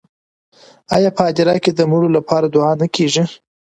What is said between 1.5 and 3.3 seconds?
کې د مړو لپاره دعا نه کیږي؟